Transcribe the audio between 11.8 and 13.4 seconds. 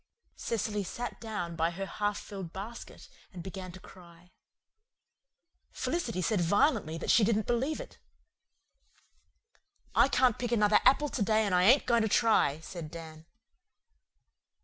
going to try," said Dan.